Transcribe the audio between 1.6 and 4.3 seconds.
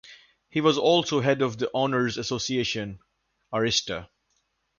Honors Association, Arista.